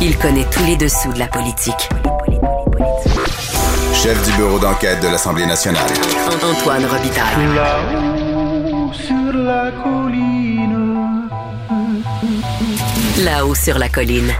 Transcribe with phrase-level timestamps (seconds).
[0.00, 1.88] Il connaît tous les dessous de la politique.
[3.92, 5.90] Chef du bureau d'enquête de l'Assemblée nationale.
[6.40, 7.54] Antoine Robitaille.
[7.56, 11.28] Là-haut sur la colline.
[13.24, 14.32] Là-haut sur la colline.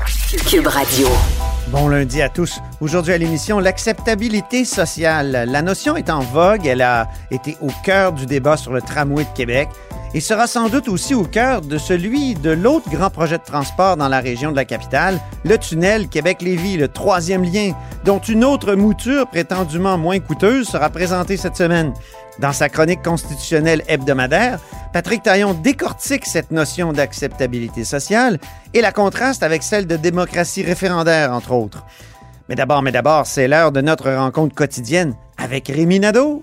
[0.48, 1.09] Cube Radio.
[1.68, 2.61] Bon lundi à tous.
[2.80, 5.45] Aujourd'hui à l'émission, l'acceptabilité sociale.
[5.48, 6.66] La notion est en vogue.
[6.66, 9.68] Elle a été au cœur du débat sur le tramway de Québec
[10.14, 13.96] et sera sans doute aussi au cœur de celui de l'autre grand projet de transport
[13.96, 17.73] dans la région de la capitale, le tunnel Québec-Lévis, le troisième lien,
[18.05, 21.92] dont une autre mouture prétendument moins coûteuse sera présentée cette semaine.
[22.38, 24.60] Dans sa chronique constitutionnelle hebdomadaire,
[24.92, 28.38] Patrick Taillon décortique cette notion d'acceptabilité sociale
[28.75, 31.84] et la contraste avec celle de démocratie référendaire, entre autres.
[32.48, 36.42] Mais d'abord, mais d'abord, c'est l'heure de notre rencontre quotidienne avec Rémi Nadeau.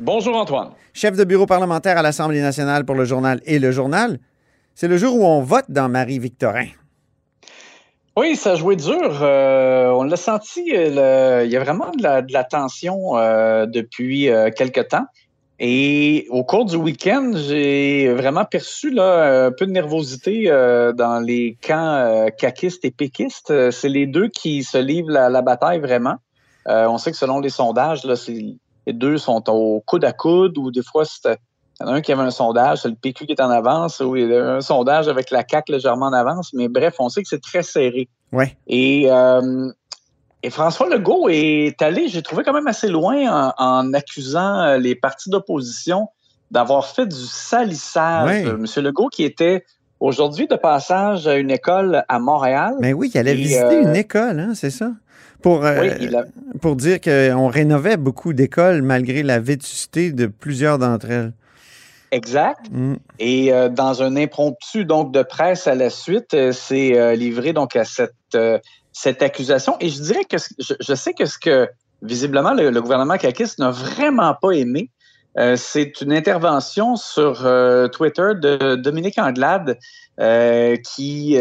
[0.00, 0.70] Bonjour Antoine.
[0.92, 4.18] Chef de bureau parlementaire à l'Assemblée nationale pour le journal et le journal.
[4.74, 6.66] C'est le jour où on vote dans Marie-Victorin.
[8.16, 9.20] Oui, ça a joué dur.
[9.22, 13.16] Euh, on l'a senti, euh, le- il y a vraiment de la, de la tension
[13.16, 15.06] euh, depuis euh, quelque temps.
[15.60, 20.44] Et au cours du week-end, j'ai vraiment perçu là, un peu de nervosité
[20.94, 23.52] dans les camps caquistes et péquistes.
[23.72, 26.14] C'est les deux qui se livrent la, la bataille vraiment.
[26.66, 28.54] On sait que selon les sondages, là, c'est-
[28.88, 31.36] les deux sont au coude à coude ou des fois, c'était-
[31.80, 33.50] il y en a un qui avait un sondage, c'est le PQ qui est en
[33.50, 36.50] avance, ou il y a un sondage avec la CAQ légèrement en avance.
[36.54, 38.08] Mais bref, on sait que c'est très serré.
[38.32, 38.56] Ouais.
[38.66, 39.70] Et, euh,
[40.42, 44.78] et François Legault est allé, j'ai trouvé quand même assez loin en, en accusant euh,
[44.78, 46.08] les partis d'opposition
[46.50, 48.26] d'avoir fait du salissage.
[48.26, 48.46] Ouais.
[48.46, 49.64] Euh, Monsieur Legault qui était
[50.00, 52.74] aujourd'hui de passage à une école à Montréal.
[52.80, 54.90] Mais oui, il allait Et, visiter euh, une école, hein, c'est ça?
[55.42, 56.24] Pour, euh, Oui, il a-
[56.60, 61.32] pour dire qu'on rénovait beaucoup d'écoles malgré la vétusté de plusieurs d'entre elles.
[62.10, 62.60] exact.
[62.70, 62.94] Mm.
[63.18, 67.52] Et euh, dans un impromptu donc de presse à la suite, euh, c'est euh, livré
[67.52, 68.14] donc à cette
[68.92, 69.76] cette accusation.
[69.80, 71.68] Et je dirais que je, je sais que ce que
[72.02, 74.90] visiblement le, le gouvernement caquiste n'a vraiment pas aimé,
[75.56, 77.34] c'est une intervention sur
[77.92, 79.78] Twitter de Dominique Anglade
[80.84, 81.36] qui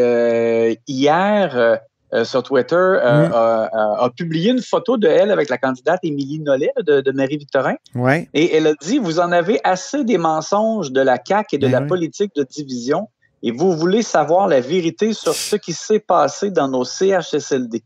[0.87, 1.79] hier
[2.13, 3.33] euh, euh, sur Twitter euh, Mm.
[3.33, 7.11] a, a- a publié une photo de elle avec la candidate Émilie Nollet de, de
[7.11, 7.75] Marie-Victorin.
[7.95, 8.29] Ouais.
[8.33, 11.67] Et elle a dit, vous en avez assez des mensonges de la CAQ et de
[11.67, 13.09] Ben la politique de division
[13.43, 17.83] et vous voulez savoir la vérité sur ce qui s'est passé dans nos CHSLD.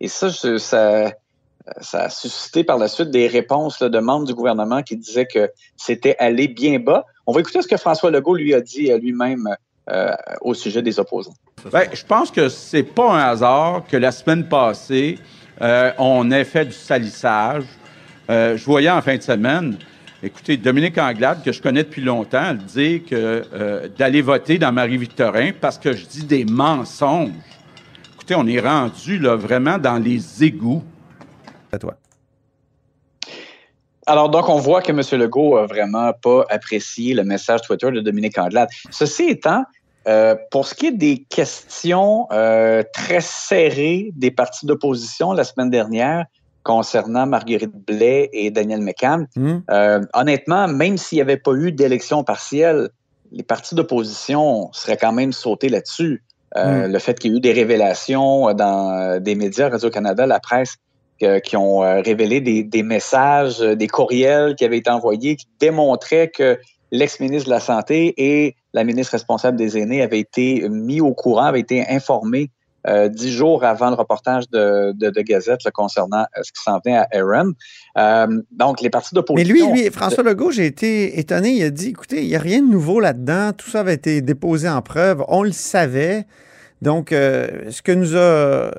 [0.00, 1.12] Et ça, je- ça,
[1.80, 5.26] ça a suscité par la suite des réponses là, de membres du gouvernement qui disaient
[5.26, 7.04] que c'était allé bien bas.
[7.26, 9.48] On va écouter ce que François Legault lui a dit à lui-même
[9.88, 11.34] euh, au sujet des opposants.
[11.72, 15.18] Ben, je pense que c'est pas un hasard que la semaine passée,
[15.60, 17.64] euh, on ait fait du salissage.
[18.30, 19.76] Euh, je voyais en fin de semaine,
[20.22, 24.72] écoutez, Dominique Anglade, que je connais depuis longtemps, elle dit que euh, d'aller voter dans
[24.72, 27.30] Marie-Victorin parce que je dis des mensonges.
[28.14, 30.84] Écoutez, on est rendu là, vraiment dans les égouts.
[31.72, 31.96] À toi.
[34.10, 35.20] Alors, donc, on voit que M.
[35.20, 38.68] Legault a vraiment pas apprécié le message Twitter de Dominique Anglade.
[38.90, 39.62] Ceci étant,
[40.08, 45.70] euh, pour ce qui est des questions euh, très serrées des partis d'opposition la semaine
[45.70, 46.24] dernière
[46.64, 49.58] concernant Marguerite Blais et Daniel McCann, Mm.
[49.70, 52.88] euh, honnêtement, même s'il n'y avait pas eu d'élection partielle,
[53.30, 56.24] les partis d'opposition seraient quand même sautés là-dessus.
[56.56, 60.78] Euh, Le fait qu'il y ait eu des révélations dans des médias, Radio-Canada, la presse,
[61.40, 65.46] qui ont euh, révélé des, des messages, euh, des courriels qui avaient été envoyés qui
[65.60, 66.58] démontraient que
[66.92, 71.44] l'ex-ministre de la Santé et la ministre responsable des aînés avaient été mis au courant,
[71.44, 72.50] avaient été informés
[72.86, 76.80] euh, dix jours avant le reportage de, de, de Gazette là, concernant ce qui s'en
[76.82, 77.52] venait à Aaron.
[77.98, 79.72] Euh, donc, les partis Mais d'opposition...
[79.72, 81.50] lui, lui, François Legault, j'ai été étonné.
[81.50, 83.52] Il a dit écoutez, il n'y a rien de nouveau là-dedans.
[83.56, 85.22] Tout ça avait été déposé en preuve.
[85.28, 86.24] On le savait.
[86.82, 88.70] Donc, euh, ce que nous a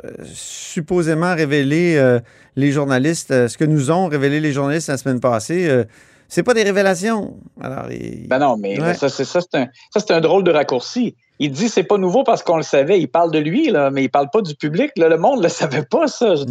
[0.45, 2.19] supposément révélé euh,
[2.55, 5.83] les journalistes, euh, ce que nous ont révélé les journalistes la semaine passée, euh,
[6.27, 7.35] c'est pas des révélations.
[7.61, 8.93] Alors, il- Ben non, mais Ouais.
[8.93, 11.15] ça, c'est ça, c'est un, ça, c'est un drôle de raccourci.
[11.39, 12.99] Il dit c'est pas nouveau parce qu'on le savait.
[12.99, 14.91] Il parle de lui, là, mais il parle pas du public.
[14.97, 16.35] Là, le monde ne le savait pas, ça.
[16.35, 16.45] Je veux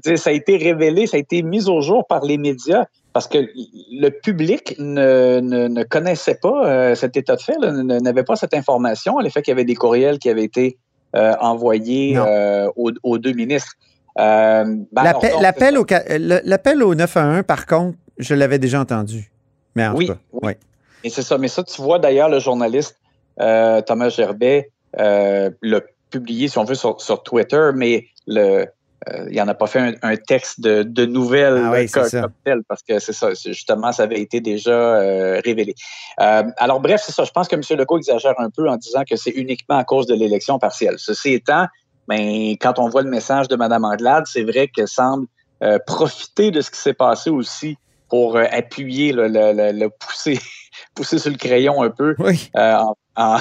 [0.00, 3.26] dire, ça a été révélé, ça a été mis au jour par les médias parce
[3.26, 8.36] que le public ne, ne, ne connaissait pas euh, cet état de fait, n'avait pas
[8.36, 10.78] cette information, le fait qu'il y avait des courriels qui avaient été
[11.16, 12.24] euh, envoyé Non.
[12.26, 13.72] euh, aux, aux deux ministres.
[14.16, 19.30] Ben L'appel au, le- au 911, par contre, je l'avais déjà entendu.
[19.74, 20.40] Mais en Oui, tout cas, oui.
[20.48, 20.58] ouais.
[21.04, 21.38] Et c'est ça.
[21.38, 22.96] Mais ça, tu vois d'ailleurs le journaliste
[23.38, 25.80] Thomas Gerbet l'a
[26.10, 28.66] publié, si on veut, sur, sur Twitter, mais le,
[29.08, 32.00] euh, il n'en a pas fait un, un texte de, de nouvelles Ah oui, c'est
[32.00, 32.20] co- ça.
[32.22, 35.74] comme tel, parce que c'est ça, justement, ça avait été déjà euh, révélé.
[36.20, 37.24] Euh, alors, bref, c'est ça.
[37.24, 37.62] Je pense que M.
[37.78, 40.96] Legault exagère un peu en disant que c'est uniquement à cause de l'élection partielle.
[40.98, 41.66] Ceci étant,
[42.08, 45.26] ben, quand on voit le message de Mme Anglade, c'est vrai qu'elle semble
[45.62, 47.76] euh, profiter de ce qui s'est passé aussi
[48.08, 50.38] pour euh, appuyer, le, le- le- le pousser,
[50.94, 52.50] pousser sur le crayon un peu Oui.
[52.56, 53.38] euh, en- en-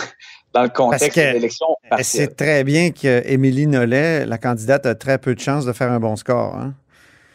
[0.53, 1.67] dans le contexte que de l'élection
[2.01, 5.99] sait très bien qu'Émilie Nollet, la candidate, a très peu de chances de faire un
[5.99, 6.55] bon score.
[6.55, 6.73] hein.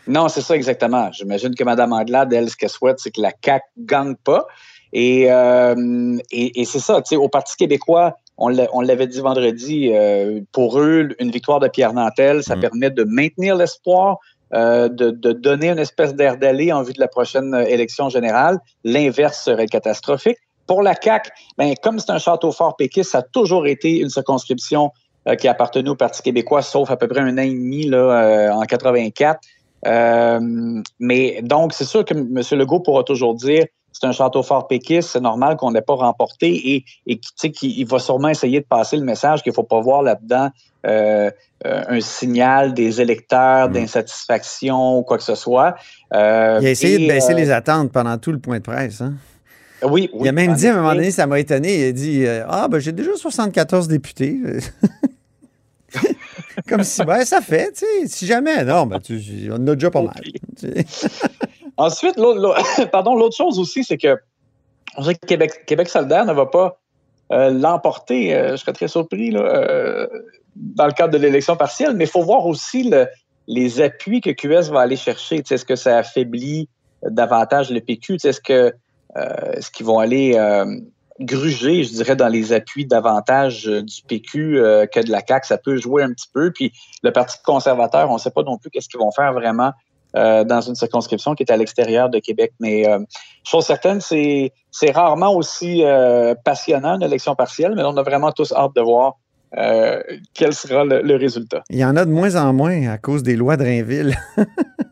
[0.06, 1.10] Non, c'est ça exactement.
[1.12, 4.46] J'imagine que Mme Anglade, elle, ce qu'elle souhaite, c'est que la CAQ gagne pas.
[4.92, 9.06] Et, euh, et, et c'est ça, tu sais, au Parti québécois, on l'a- on l'avait
[9.06, 12.60] dit vendredi, euh, pour eux, une victoire de Pierre Nantel, ça Mm.
[12.60, 14.18] permet de maintenir l'espoir,
[14.52, 18.58] euh, de, de donner une espèce d'air d'aller en vue de la prochaine élection générale.
[18.84, 20.36] L'inverse serait catastrophique.
[20.66, 24.08] Pour la CAQ, ben, comme c'est un château fort péquiste, ça a toujours été une
[24.10, 24.90] circonscription
[25.28, 27.86] euh, qui a appartenu au Parti québécois, sauf à peu près un an et demi
[27.86, 29.40] là, euh, en 84.
[29.86, 30.40] Euh,
[30.98, 32.42] mais donc, c'est sûr que M.
[32.58, 36.74] Legault pourra toujours dire c'est un château fort péquiste, c'est normal qu'on n'ait pas remporté
[36.74, 39.80] et, et qu'il il va sûrement essayer de passer le message qu'il ne faut pas
[39.80, 40.48] voir là-dedans
[40.84, 41.30] euh,
[41.64, 43.72] euh, un signal des électeurs Mm.
[43.72, 45.76] d'insatisfaction ou quoi que ce soit.
[46.12, 49.00] Il a essayé et, de baisser les attentes pendant tout le point de presse.
[49.00, 49.14] hein?
[49.84, 50.20] Oui, oui.
[50.22, 52.44] il a même dit à un moment donné, ça m'a étonné, il a dit euh,
[52.48, 54.38] Ah, ben j'ai déjà 74 députés.
[56.68, 59.20] Comme si, ben ça fait, tu sais, si jamais, non, ben tu,
[59.50, 60.14] on en a déjà pas mal.
[61.76, 64.16] Ensuite, l'autre, pardon, l'autre chose aussi, c'est que
[64.96, 66.78] on sait que Québec, Québec solidaire ne va pas
[67.32, 68.34] euh, l'emporter.
[68.34, 70.06] euh, je serais très surpris là, euh,
[70.56, 73.08] dans le cadre de l'élection partielle, mais il faut voir aussi le-
[73.46, 75.38] les appuis que QS va aller chercher.
[75.38, 76.68] Tu sais, Est-ce que ça affaiblit
[77.02, 78.14] davantage le PQ?
[78.14, 78.72] Tu sais, Est-ce que
[79.16, 80.64] euh, est-ce qu'ils vont aller euh,
[81.20, 85.46] gruger, je dirais, dans les appuis davantage euh, du PQ euh, que de la CAQ?
[85.46, 86.50] Ça peut jouer un petit peu.
[86.52, 86.72] Puis
[87.02, 89.72] le Parti conservateur, on ne sait pas non plus qu'est-ce qu'ils vont faire vraiment
[90.16, 92.52] dans une circonscription qui est à l'extérieur de Québec.
[92.60, 93.00] Mais euh,
[93.42, 95.82] chose certaine, c'est c'est rarement aussi
[96.44, 99.14] passionnant une élection partielle, mais on a vraiment tous hâte de voir
[99.58, 100.02] euh,
[100.34, 101.62] quel sera le, le résultat?
[101.70, 104.14] Il y en a de moins en moins à cause des lois de Rainville.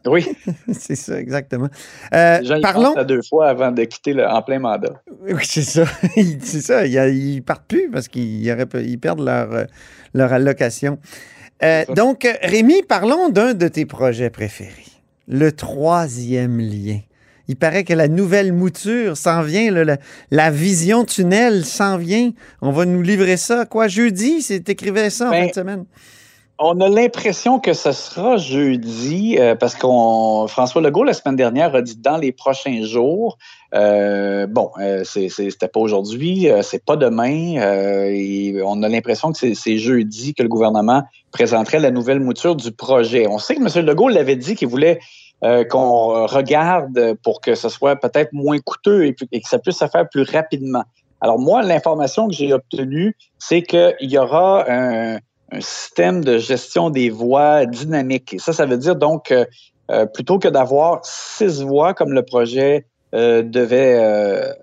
[0.04, 0.26] Oui,
[0.72, 1.68] c'est ça, exactement.
[2.12, 2.88] Euh, les gens parlons.
[2.94, 5.00] pensent à deux fois avant de quitter le- en plein mandat.
[5.28, 5.84] Oui, c'est ça.
[6.40, 6.84] c'est ça.
[6.86, 9.64] Ils, ils partent plus parce qu'ils ils perdent leur, euh,
[10.12, 10.98] leur allocation.
[11.62, 14.72] Euh, donc, Rémi, parlons d'un de tes projets préférés.
[15.28, 16.98] Le troisième lien.
[17.48, 19.96] Il paraît que la nouvelle mouture s'en vient, là, la,
[20.30, 22.30] la vision tunnel s'en vient.
[22.60, 24.42] On va nous livrer ça, quoi, jeudi?
[24.42, 25.84] C'est écrivait ça en Ben, fin de semaine.
[26.64, 31.74] On a l'impression que ce sera jeudi euh, parce qu'on François Legault la semaine dernière
[31.74, 33.36] a dit dans les prochains jours.
[33.74, 37.56] Euh, bon, euh, c'était pas aujourd'hui, c'est pas demain.
[38.08, 41.02] et on a l'impression que c'est- c'est jeudi que le gouvernement
[41.32, 43.26] présenterait la nouvelle mouture du projet.
[43.26, 43.84] On sait que M.
[43.84, 45.00] Legault l'avait dit qu'il voulait
[45.44, 49.86] euh, qu'on regarde pour que ce soit peut-être moins coûteux et, que ça puisse se
[49.88, 50.84] faire plus rapidement.
[51.20, 55.18] Alors moi, l'information que j'ai obtenue, c'est qu'il y aura un,
[55.52, 58.34] un système de gestion des voies dynamique.
[58.34, 59.44] Et ça, ça veut dire donc, euh,
[59.90, 64.54] euh, plutôt que d'avoir six voies comme le projet euh, devait,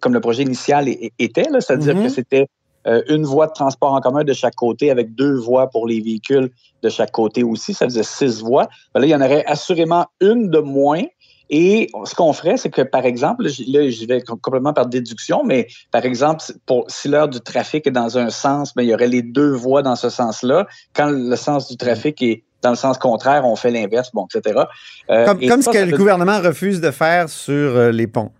[0.00, 0.88] comme le projet initial
[1.18, 2.02] était, c'est-à-dire Mhm.
[2.04, 2.46] que c'était
[2.86, 6.00] euh, une voie de transport en commun de chaque côté avec deux voies pour les
[6.00, 6.50] véhicules
[6.82, 8.68] de chaque côté aussi, ça faisait six voies.
[8.94, 11.02] Ben là, il y en aurait assurément une de moins.
[11.48, 14.72] Et ce qu'on ferait, c'est que, par exemple, là, j- là, j'y vais com- complètement
[14.72, 18.82] par déduction, mais par exemple, pour, si l'heure du trafic est dans un sens, ben,
[18.82, 20.66] il y aurait les deux voies dans ce sens-là.
[20.92, 24.64] Quand le sens du trafic est dans le sens contraire, on fait l'inverse, bon, etc.
[25.08, 28.08] Euh, Comme, et comme ça, ce que le gouvernement refuse de faire sur euh, les
[28.08, 28.32] ponts.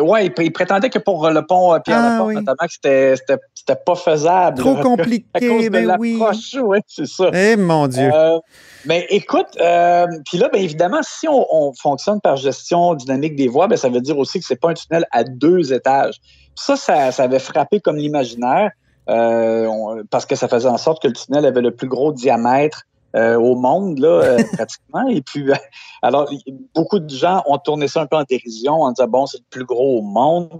[0.00, 2.34] Ouais, il, il prétendait que pour euh, le pont euh, Ah, Pierre-Laporte, oui.
[2.36, 4.58] notamment, que c'était, c'était, c'était pas faisable.
[4.58, 6.18] Trop là, compliqué, À cause de ben oui.
[6.18, 7.30] l'approche, ouais, c'est ça.
[7.32, 8.10] Eh mon Dieu.
[8.12, 8.38] Euh,
[8.86, 13.48] mais écoute, euh, puis là, ben évidemment, si on, on fonctionne par gestion dynamique des
[13.48, 16.16] voies, ben ça veut dire aussi que c'est pas un tunnel à deux étages.
[16.54, 18.70] Ça, ça, ça avait frappé comme l'imaginaire
[19.08, 22.12] euh, on- parce que ça faisait en sorte que le tunnel avait le plus gros
[22.12, 22.82] diamètre
[23.16, 25.08] euh, au monde, là, euh, pratiquement.
[25.08, 25.54] Et puis, euh,
[26.02, 26.30] alors,
[26.74, 29.44] beaucoup de gens ont tourné ça un peu en dérision en disant, bon, c'est le
[29.50, 30.50] plus gros au monde.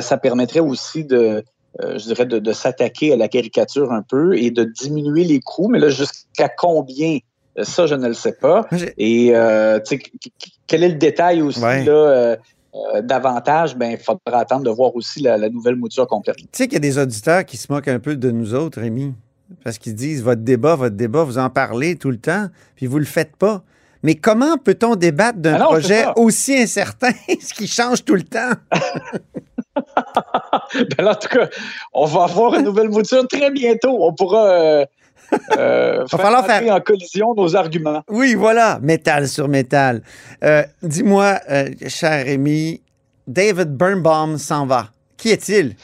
[0.00, 1.44] Ça permettrait aussi de,
[1.80, 5.68] je dirais, de, de s'attaquer à la caricature un peu et de diminuer les coûts.
[5.68, 7.18] Mais là, jusqu'à combien?
[7.62, 8.66] Ça, je ne le sais pas.
[8.98, 10.30] Et euh, tu sais, qu- qu-
[10.66, 11.84] quel est le détail aussi Ouais.
[11.84, 12.36] là, euh,
[13.02, 13.76] davantage?
[13.76, 16.36] Ben, il faudra attendre de voir aussi la, la nouvelle mouture complète.
[16.36, 18.80] Tu sais qu'il y a des auditeurs qui se moquent un peu de nous autres,
[18.80, 19.14] Rémi.
[19.64, 22.98] Parce qu'ils disent votre débat, votre débat, vous en parlez tout le temps, puis vous
[22.98, 23.62] le faites pas.
[24.02, 27.10] Mais comment peut-on débattre d'un Ah projet aussi incertain,
[27.40, 28.52] ce qui change tout le temps?
[30.74, 31.48] Ben là, en tout cas,
[31.92, 33.96] on va avoir une nouvelle mouture très bientôt.
[34.04, 34.86] On pourra euh,
[35.56, 38.02] euh, faire falloir entrer faire- en collision nos arguments.
[38.08, 40.02] Oui, voilà, métal sur métal.
[40.42, 42.80] Euh, Dis-moi, euh, cher Rémi,
[43.26, 44.88] David Birnbaum s'en va.
[45.16, 45.76] Qui est-il?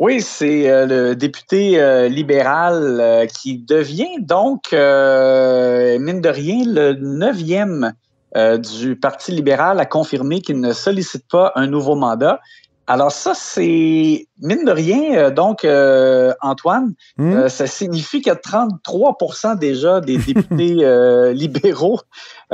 [0.00, 6.64] Oui, c'est euh, le député euh, libéral euh, qui devient donc, euh, mine de rien,
[6.66, 7.92] le neuvième
[8.34, 12.40] euh, du Parti libéral à confirmer qu'il ne sollicite pas un nouveau mandat.
[12.86, 17.34] Alors ça, c'est, mine de rien, euh, donc, euh, Antoine, Hmm?
[17.34, 22.00] euh, ça signifie qu'il y a 33% déjà des députés euh, libéraux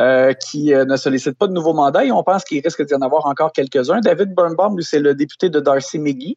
[0.00, 3.02] euh, qui ne sollicitent pas de nouveau mandat et on pense qu'il risque d'y en
[3.02, 4.00] avoir encore quelques-uns.
[4.00, 6.36] David Birnbaum, lui, c'est le député de Darcy McGee.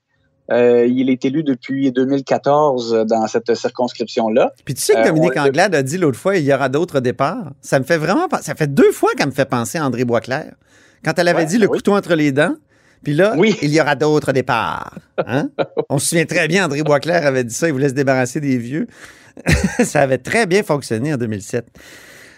[0.52, 4.52] Euh, il est élu depuis 2014 dans cette circonscription-là.
[4.66, 7.00] Puis tu sais que Euh, Dominique Anglade a dit l'autre fois, il y aura d'autres
[7.02, 7.52] départs.
[7.62, 8.28] Ça me fait vraiment...
[8.42, 10.54] Ça fait deux fois qu'elle me fait penser à André Boisclair.
[11.06, 11.78] Quand elle avait Ouais, dit le oui.
[11.78, 12.56] couteau entre les dents,
[13.04, 13.56] puis là, Oui.
[13.62, 14.96] il y aura d'autres départs.
[15.26, 15.50] Hein?
[15.90, 18.58] On se souvient très bien, André Boisclair avait dit ça, il voulait se débarrasser des
[18.58, 18.88] vieux.
[19.84, 21.66] ça avait très bien fonctionné en 2007.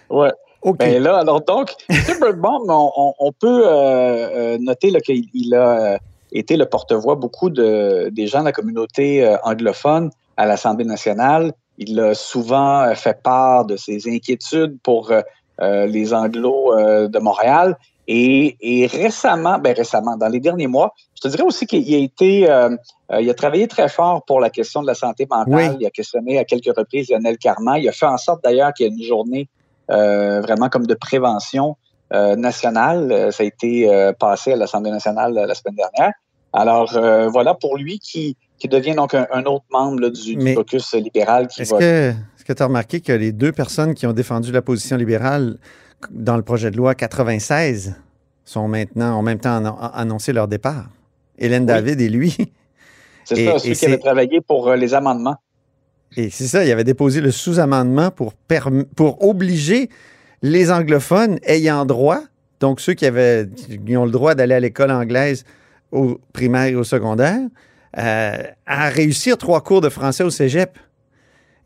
[0.09, 0.31] Ouais.
[0.63, 0.77] OK.
[0.77, 5.97] Ben là, alors donc, on, on- on peut euh, euh, noter qu'il il a euh,
[6.31, 11.53] été le porte-voix beaucoup de, des gens de la communauté euh, anglophone à l'Assemblée nationale.
[11.77, 15.21] Il a souvent euh, fait part de ses inquiétudes pour euh,
[15.61, 17.77] euh, les Anglos euh, de Montréal.
[18.07, 21.97] Et, et récemment, ben récemment, dans les derniers mois, je te dirais aussi qu'il a
[21.97, 22.75] été, euh,
[23.19, 25.71] il a travaillé très fort pour la question de la santé mentale.
[25.71, 25.77] Oui.
[25.79, 27.79] Il a questionné à quelques reprises Lionel Carman.
[27.79, 29.47] Il a fait en sorte d'ailleurs qu'il y ait une journée
[29.91, 31.77] euh, vraiment comme de prévention
[32.35, 33.11] nationale.
[33.11, 36.11] Euh, Ça a été euh, passé à l'Assemblée nationale euh, la semaine dernière.
[36.53, 40.35] Alors euh, voilà pour lui qui, qui devient donc un, un autre membre là, du,
[40.35, 43.93] du caucus libéral qui Est-ce que est-ce que tu as remarqué que les deux personnes
[43.93, 45.57] qui ont défendu la position libérale
[46.09, 47.95] dans le projet de loi 96
[48.43, 50.89] sont maintenant en même temps annon- annoncé leur départ?
[51.37, 52.35] Hélène David et lui.
[53.23, 55.35] C'est et- ça, celui qui avait travaillé pour euh, les amendements.
[56.17, 59.89] Et c'est ça, il avait déposé le sous-amendement pour, perm- pour obliger
[60.41, 62.21] les anglophones ayant droit,
[62.59, 63.47] donc ceux qui, avaient,
[63.85, 65.45] qui ont le droit d'aller à l'école anglaise
[65.91, 67.39] au primaire et au secondaire,
[67.97, 70.77] euh, à réussir trois cours de français au cégep.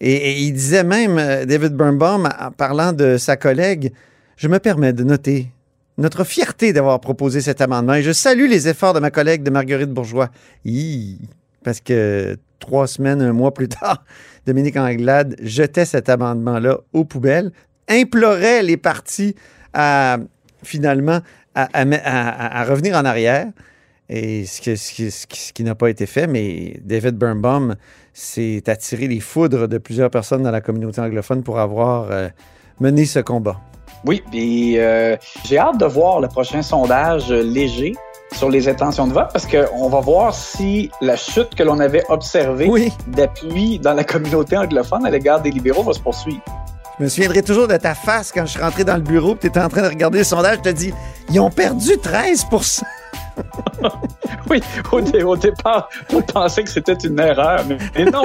[0.01, 3.93] Et, il disait même, euh, David Birnbaum, en parlant de sa collègue,
[4.35, 5.51] je me permets de noter
[5.97, 9.49] notre fierté d'avoir proposé cet amendement et je salue les efforts de ma collègue de
[9.49, 10.29] Marguerite Bourgeois.
[11.63, 14.03] Parce que trois semaines, un mois plus tard,
[14.45, 17.51] Dominique Anglade jetait cet amendement-là aux poubelles,
[17.89, 19.35] implorait les partis
[19.73, 20.17] à
[20.63, 21.19] finalement
[21.53, 23.47] à, à- à- à revenir en arrière.
[24.09, 27.75] Et ce, que- ce qui- n'a pas été fait, mais David Birnbaum
[28.13, 32.27] s'est attiré les foudres de plusieurs personnes dans la communauté anglophone pour avoir euh,
[32.79, 33.59] mené ce combat.
[34.05, 35.15] Oui, puis euh,
[35.45, 37.93] j'ai hâte de voir le prochain sondage léger
[38.33, 42.03] sur les intentions de vote parce qu'on va voir si la chute que l'on avait
[42.09, 46.41] observée Oui, d'appui dans la communauté anglophone à l'égard des libéraux va se poursuivre.
[46.99, 49.47] Je me souviendrai toujours de ta face quand je suis rentré dans le bureau tu
[49.47, 50.57] étais en train de regarder le sondage.
[50.57, 50.93] Je te dis,
[51.29, 52.81] ils ont perdu 13%
[54.49, 54.61] Oui,
[54.91, 58.23] au, dé- au départ, on pensait que c'était une erreur, mais, mais non.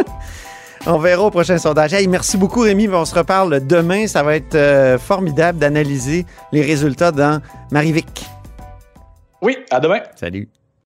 [0.86, 1.92] On verra au prochain sondage.
[1.92, 2.88] Hey, merci beaucoup, Rémi.
[2.88, 4.06] On se reparle demain.
[4.06, 8.24] Ça va être euh, formidable d'analyser les résultats dans Marivic.
[9.42, 10.00] Oui, à demain.
[10.16, 10.48] Salut.